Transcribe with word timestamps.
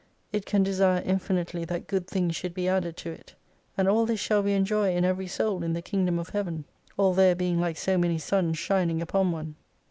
It 0.33 0.47
can 0.47 0.63
desire 0.63 1.03
infinitely 1.05 1.63
that 1.65 1.85
good 1.85 2.07
things 2.07 2.35
should 2.35 2.55
be 2.55 2.67
added 2.67 2.97
to 2.97 3.11
it. 3.11 3.35
And 3.77 3.87
all 3.87 4.07
this 4.07 4.19
shall 4.19 4.41
we 4.41 4.53
enjoy 4.53 4.95
in 4.95 5.05
every 5.05 5.27
soul 5.27 5.61
in 5.61 5.73
the 5.73 5.81
Kingdom 5.83 6.17
of 6.17 6.29
Heaven. 6.29 6.65
All 6.97 7.13
there 7.13 7.35
being 7.35 7.59
like 7.59 7.77
so 7.77 7.99
many 7.99 8.17
Suns 8.17 8.57
shining 8.57 8.99
upon 8.99 9.31
one. 9.31 9.57